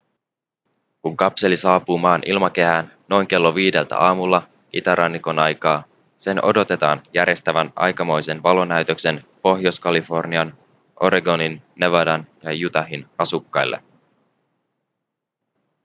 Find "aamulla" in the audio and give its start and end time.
3.97-4.47